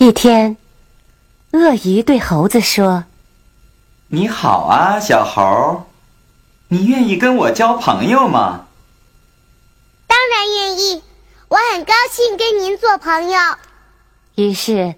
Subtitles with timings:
[0.00, 0.56] 一天，
[1.52, 3.04] 鳄鱼对猴子说
[4.08, 5.86] ：“你好啊，小猴，
[6.68, 8.66] 你愿意跟我交朋友吗
[10.06, 11.02] ？”“当然愿意，
[11.48, 13.38] 我很高兴跟您做朋友。”
[14.36, 14.94] 于是，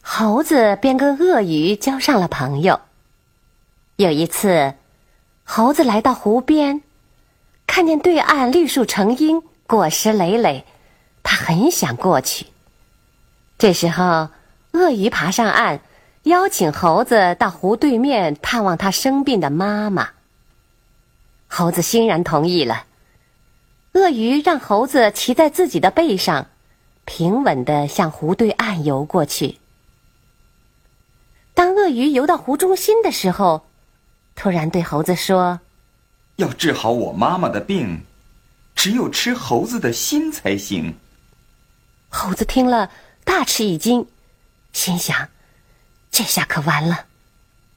[0.00, 2.80] 猴子便跟鳄鱼交上了朋友。
[3.96, 4.74] 有一次，
[5.42, 6.80] 猴子来到湖边，
[7.66, 10.64] 看见对岸绿树成荫，果实累累，
[11.22, 12.46] 他很想过去。
[13.58, 14.28] 这时候，
[14.72, 15.80] 鳄鱼爬上岸，
[16.24, 20.10] 邀请猴子到湖对面探望他生病的妈妈。
[21.48, 22.86] 猴子欣然同意了。
[23.92, 26.48] 鳄鱼让猴子骑在自己的背上，
[27.04, 29.58] 平稳地向湖对岸游过去。
[31.54, 33.64] 当鳄鱼游到湖中心的时候，
[34.34, 35.60] 突然对猴子说
[36.36, 38.02] ：“要治好我妈妈的病，
[38.74, 40.94] 只有吃猴子的心才行。”
[42.08, 42.90] 猴子听了
[43.24, 44.06] 大吃一惊，
[44.72, 45.28] 心想
[46.10, 47.06] ：“这下可完了。”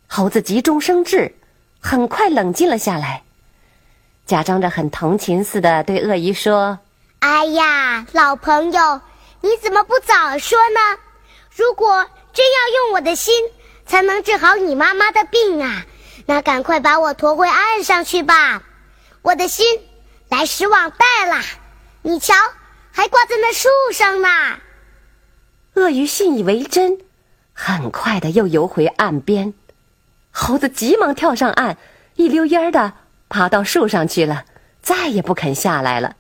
[0.08, 1.36] 猴子急中生智，
[1.80, 3.24] 很快冷静了下来，
[4.26, 6.80] 假装着很同情似的对鳄鱼说
[7.20, 9.02] ：“哎呀，老朋友，
[9.42, 11.00] 你怎么不早说呢？
[11.56, 13.34] 如果真要用我的心
[13.86, 15.86] 才能治好你妈妈的病啊！”
[16.28, 18.62] 那赶快把我驮回岸上去吧，
[19.22, 19.66] 我的心
[20.28, 21.42] 来时忘带了。
[22.02, 22.34] 你瞧，
[22.92, 24.28] 还挂在那树上呢。
[25.76, 26.98] 鳄鱼信以为真，
[27.54, 29.54] 很快的又游回岸边。
[30.32, 31.78] 猴子急忙跳上岸，
[32.16, 32.94] 一溜烟儿的
[33.30, 34.44] 爬到树上去了，
[34.82, 36.18] 再也不肯下来了。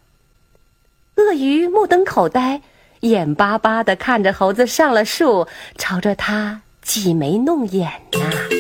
[1.16, 2.62] 鳄鱼目瞪口呆，
[3.02, 8.57] 眼巴巴的看着猴子上了树，朝着他挤眉弄眼呢。